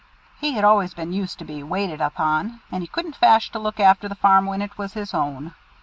He 0.39 0.53
had 0.53 0.63
always 0.63 0.95
been 0.95 1.13
used 1.13 1.37
to 1.37 1.45
be 1.45 1.61
waited 1.61 2.01
upon, 2.01 2.61
and 2.71 2.81
he 2.81 2.87
couldn't 2.87 3.15
fash 3.17 3.51
to 3.51 3.59
look 3.59 3.79
after 3.79 4.09
the 4.09 4.15
farm 4.15 4.47
when 4.47 4.63
it 4.63 4.75
was 4.75 4.93
his 4.93 5.13
own. 5.13 5.53